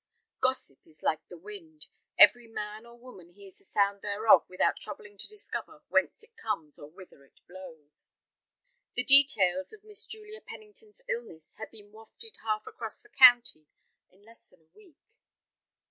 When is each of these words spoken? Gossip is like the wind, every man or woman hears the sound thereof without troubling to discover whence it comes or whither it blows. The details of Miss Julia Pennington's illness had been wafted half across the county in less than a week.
Gossip 0.39 0.79
is 0.87 1.03
like 1.03 1.27
the 1.27 1.37
wind, 1.37 1.85
every 2.17 2.47
man 2.47 2.87
or 2.87 2.97
woman 2.97 3.33
hears 3.33 3.59
the 3.59 3.65
sound 3.65 4.01
thereof 4.01 4.47
without 4.49 4.79
troubling 4.79 5.15
to 5.15 5.27
discover 5.27 5.83
whence 5.89 6.23
it 6.23 6.35
comes 6.35 6.79
or 6.79 6.89
whither 6.89 7.23
it 7.23 7.39
blows. 7.47 8.11
The 8.95 9.03
details 9.03 9.73
of 9.73 9.83
Miss 9.83 10.07
Julia 10.07 10.41
Pennington's 10.41 11.03
illness 11.07 11.53
had 11.59 11.69
been 11.69 11.91
wafted 11.91 12.37
half 12.41 12.65
across 12.65 12.99
the 13.03 13.09
county 13.09 13.67
in 14.09 14.23
less 14.25 14.49
than 14.49 14.61
a 14.61 14.75
week. 14.75 14.97